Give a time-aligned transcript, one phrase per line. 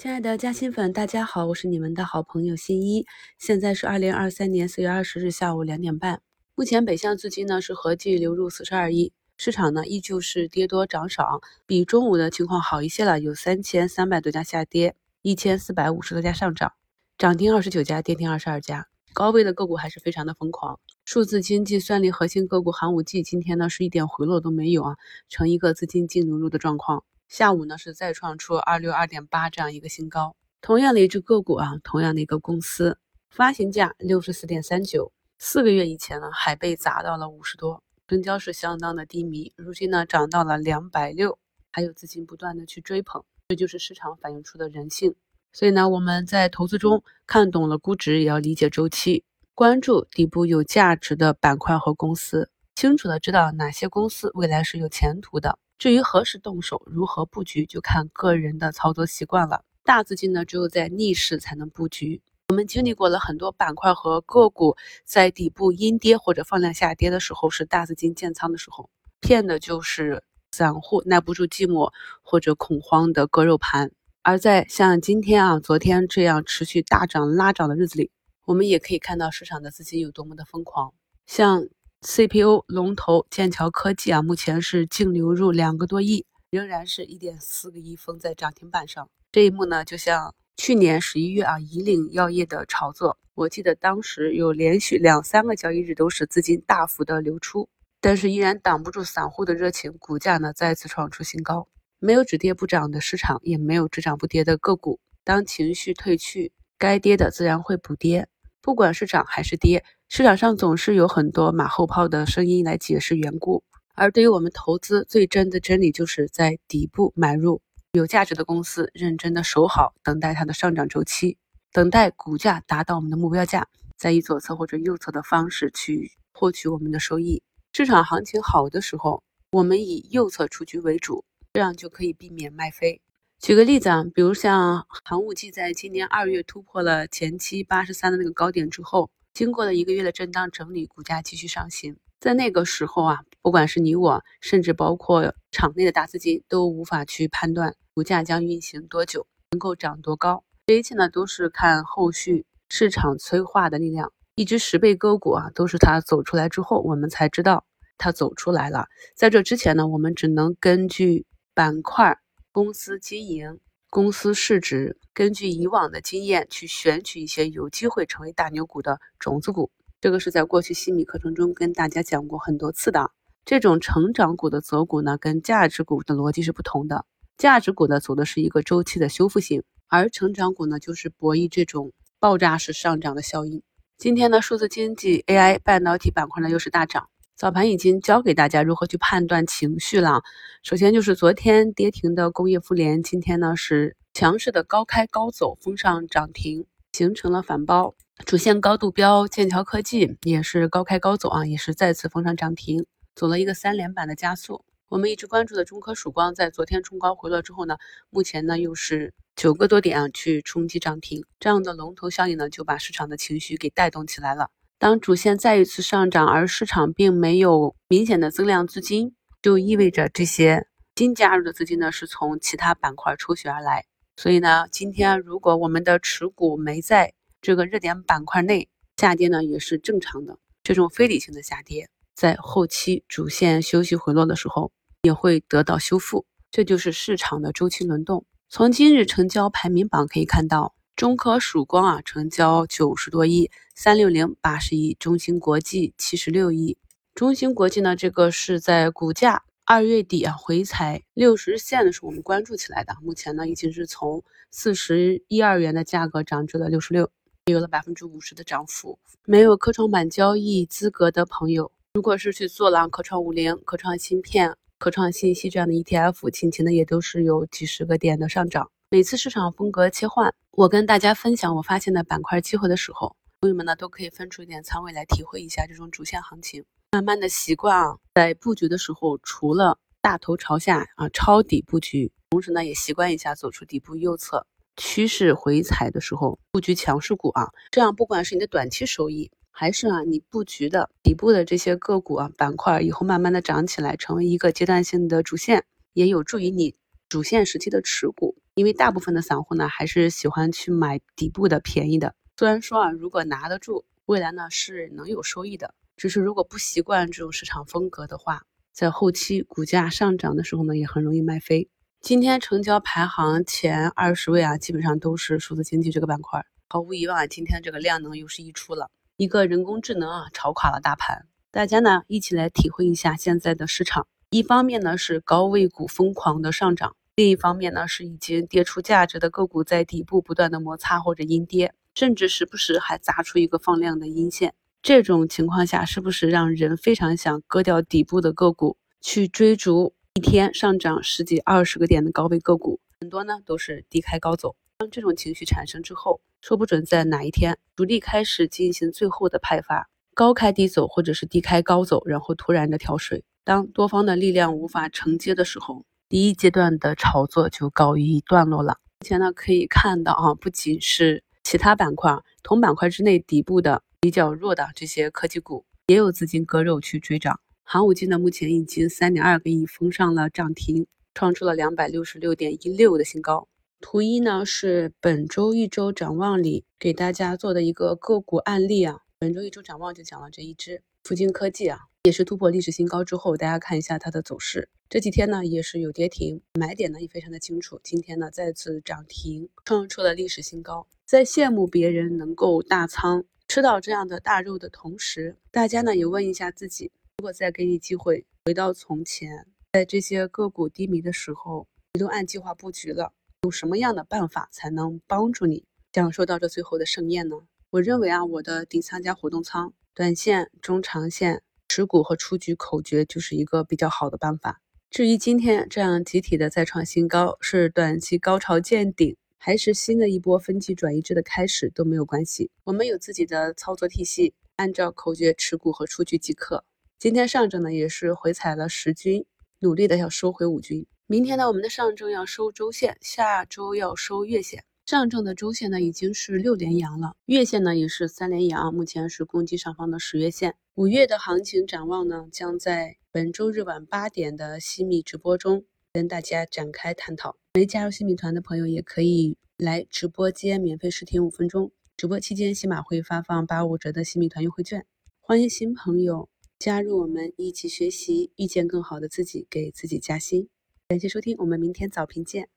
[0.00, 3.04] 亲爱的嘉兴粉，大家好，我是你们的好朋友新一。
[3.36, 6.22] 现在是二零二三年四月二十日下午两点半。
[6.54, 16.74] 目前北向资金呢是合计流入四十二亿，市场呢依旧是跌多涨少，比中午的情况好一些了，有三千三百多家下跌，一千四百五十多家上涨，
[17.18, 18.86] 涨停二十九家，跌停二十二家。
[19.12, 20.78] 高位的个股还是非常的疯狂。
[21.04, 24.96] 数字经济算力核心个股寒武纪今天呢是一点回落都没有啊，
[25.28, 27.02] 呈一个资金净流入的状况。
[27.28, 30.34] 下午呢是再创出二六二点八这样一个新高。
[30.62, 32.98] 同样的一只个股啊，同样的一个公司，
[33.30, 39.52] 发行价六十四点三九，四个月以前呢还被砸到了五十多，成交是相当的低迷。
[39.56, 41.38] 如今呢涨到了两百六，
[41.70, 45.14] 还有资金不断的去追捧，这就是市场反映出的人性。
[45.52, 49.22] 所以呢我们在投资中看懂了估值，也要理解周期，
[49.54, 55.58] 关注底部有价值的板块和公司，清楚的知道哪些公司未来是有前途的。
[55.78, 59.64] 至于何时动手、如何布局，就看个人的操作习惯了。
[59.84, 62.20] 大资金呢，只有在逆势才能布局。
[62.48, 71.92] 我们经历过了很多板块和个股在底部阴跌或者放量下跌的时候，是大资金建仓的时候，骗的就是散户耐不住寂寞
[72.22, 73.92] 或者恐慌的割肉盘。
[74.22, 78.10] 而在像今天啊、昨天这样持续大涨拉涨的日子里，
[78.46, 80.92] 我们也可以看到市场的资金有多么的疯狂，
[81.24, 81.68] 像。
[82.00, 89.10] CPU 龙头剑桥科技啊，目前是净流入两个多亿，仍然是一点四个亿封在涨停板上。
[89.32, 97.68] 这一幕呢，就像去年十一月啊，以岭药业的炒作，我记得当时有连续两三个交易日都是资金大幅的流出，
[98.00, 101.66] 但是依然挡不住散户的热情，股价呢再次创出新高。
[101.98, 105.00] 没有只跌不涨的市场，也没有只涨不跌的个股。
[105.24, 108.28] 当情绪退去，该跌的自然会补跌。
[108.68, 113.64] 不管是涨还是跌，市场上总是有很多马后炮的声音来解释缘故。
[113.94, 121.38] 而对于我们投资最真的真理，就是在底部买入有价值的公司，认真的守好，等待它的上涨周期，
[121.72, 127.42] 等待股价达到我们的目标价，再以左侧或者右侧的方式去获取我们的收益。
[127.72, 131.24] 市场行情好的时候，我们以右侧出局为主，
[131.54, 133.00] 这样就可以避免卖飞。
[133.40, 141.96] 举个例子啊，比如像航武纪在今年二月突破了前期八十三的那个高点之后，经过了一个月的震荡整理，股价继续上行。
[142.18, 150.42] 在那个时候啊，不管是你我，甚至包括场内的大资金，都无法去判断股价将运行多久，能够涨多高。
[150.66, 154.12] 这一切呢，都是看后续市场催化的力量。
[154.34, 157.64] 一只十倍个股啊，都是它走出来之后，我们才知道
[157.98, 158.88] 它走出来了。
[159.14, 161.24] 在这之前呢，我们只能根据
[161.54, 162.18] 板块。
[162.50, 163.60] 公司经营、
[163.90, 169.70] 公司市值，根据以往的经验去选取一些有机会成为大牛股的种子股。
[170.00, 173.10] 这个是在过去细米课程中跟大家讲过很多次的。
[173.44, 177.04] 这种成长股的择股呢，跟价值股的逻辑是不同的。
[177.36, 183.62] 价值股呢，走的是一个周期的修复性，而成长股呢，就是博弈这种爆炸式上涨的效应。
[183.96, 187.08] 今天呢，数字经济、AI、半导体板块呢，又是大涨。
[187.38, 190.22] 早盘已经教给大家如何去判断情绪了。
[190.64, 197.94] 首先就是昨天跌停的工业富联，今天呢是强势的高开高走，封上涨停，形成了反包。
[198.26, 204.64] 主线高度标剑桥科技也是高开高走啊，也是再次封上涨停，走了一个三连板的加速。
[204.88, 207.76] 我们一直关注的中科曙光，在昨天冲高回落之后呢，
[208.10, 214.50] 目前呢又是九个多点啊去冲击涨停，这样的龙头效应呢就把市场的情绪给带动起来了。
[214.80, 223.86] 当主线再一次上涨，而市场并没有明显的增量资金，就意味着这些新加入的资金呢是从其他板块抽取而来。
[224.16, 230.38] 所以呢，今天如果我们的持股没在这个热点板块内下跌呢，也是正常的。
[230.62, 234.70] 这种非理性的下跌，在后期主线休息回落的时候
[235.02, 236.24] 也会得到修复。
[236.52, 238.24] 这就是市场的周期轮动。
[238.48, 240.72] 从今日成交排名榜可以看到。
[240.98, 246.76] 中科曙光啊，成交九十多亿，三六零八十亿，中芯国际七十六亿。
[247.14, 252.96] 中芯国际呢，这个是在股价二月底啊回踩六十日线的时候，我们关注起来的。
[253.00, 257.08] 目前呢，已经是从四十一二元的价格涨至了六十六，
[257.44, 258.98] 有了百分之五十的涨幅。
[259.24, 268.72] 没有科创板交易资格的朋友，如果是去做了科创五零、科创芯片、科创信息这样的 ETF，近期呢也都是有几十个点的上涨。
[268.90, 276.64] 每次市场风格切换，我跟大家分享我发现的板块机会的时候，朋友们呢都可以分出一点仓位来体会一下这种主线行情。
[276.92, 284.46] 慢慢的习惯啊，在布局的时候，除了大头朝下啊抄底布局，同时呢也习惯一下走出底部右侧
[284.78, 296.74] 趋势回踩的时候布局强势股啊，这样不管是你的短期收益，还是啊你布局的底部的这些个股啊板块，以后慢慢的涨起来，成为一个阶段性的主线，也有助于你
[297.10, 298.38] 主线时期的持股。
[298.58, 302.16] 因为大部分的散户呢还是喜欢去买底部的便宜的。
[302.36, 311.68] 虽然说啊，如果拿得住，未来呢是能有收益的，只是如果不习惯这种市场风格的话，在后期股价上涨的时候呢，也很容易卖飞。
[312.00, 316.44] 今天成交排行前二十位啊，基本上都是数字经济这个板块。
[316.68, 321.28] 毫无疑问啊，今天这个量能又是溢出了一个人工智能啊，炒垮了大盘。
[321.52, 324.08] 大家呢一起来体会一下现在的市场。
[324.30, 334.54] 一方面呢是高位股疯狂的上涨，另一方面呢是已经跌出价值的个股在底部不断的摩擦或者阴跌，甚至时不时还砸出一个放量的阴线。
[334.82, 342.78] 这种情况下，是不是让人非常想割掉底部的个股，去追逐一天上涨十几二十个点的高位个股？
[343.00, 344.54] 很多呢都是低开高走。
[344.76, 353.24] 当这种情绪产生之后，说不准在哪一天主力开始进行最后的派发，高开低走，或者是低开高走，然后突然的跳水。
[353.42, 358.78] 当多方的力量无法承接的时候，第一阶段的炒作就告一段落了。
[359.00, 367.38] 目前呢，可以看到啊，不仅是其他板块，同板块之内底部的比较弱的这些科技股，也有资金割肉去追涨。
[367.62, 373.46] 寒武纪呢，目前已经三点二个亿封上了涨停，创出了两百六十六点一六的新高。
[373.78, 381.80] 图一呢是本周一周展望里给大家做的一个个股案例啊，本周一周展望就讲了这一只福金科技啊。
[382.04, 384.70] 也是突破历史新高之后，大家看一下它的走势。
[384.90, 387.78] 这几天呢也是有跌停，买点呢也非常的清楚。
[387.84, 390.86] 今天呢再次涨停，创出了历史新高。
[391.04, 403.12] 在羡慕别人能够大仓吃到这样的大肉的同时，大家呢也问一下自己：如果再给你机会回到从前，在这些个股低迷的时候，你都按计划布局了，
[403.42, 407.36] 有什么样的办法才能帮助你享受到这最后的盛宴呢？
[407.68, 411.42] 我认为啊，我的底仓加活动仓，短线、中长线。
[411.70, 414.62] 持股和出局口诀就是一个比较好的办法。
[414.90, 422.50] 至于今天这样集体的再创新高，是短期高潮见顶，还是新的一波分歧转移制的开始都没有关系。
[422.64, 426.64] 我们有自己的操作体系，按照口诀持股和出局即可。
[426.98, 429.26] 今天上证呢也是回踩了十均，
[429.60, 430.86] 努力的要收回五均。
[431.06, 434.64] 明天呢我们的上证要收周线，下周要收月线。
[434.86, 440.54] 上证的周线呢已经是六连阳了，月线呢也是三连阳，目前是攻击上方的十月线。
[440.76, 447.36] 五月的行情展望呢，将在本周日晚八点的西米直播中跟大家展开探讨。
[447.54, 454.86] 没加入西米团的朋友也可以来直播间免费试听五分钟，直播期间西马会发放八五折的西米团优惠券，
[455.18, 456.28] 欢迎新朋友
[456.60, 460.48] 加入我们一起学习，遇见更好的自己，给自己加薪。
[460.86, 462.48] 感谢收听，我们明天早评见。